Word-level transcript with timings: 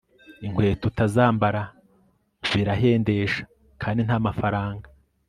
inkweto 0.45 0.83
utazambara 0.91 1.61
birahendesha 2.53 3.41
kandi 3.81 3.99
ntamafaranga 4.03 4.87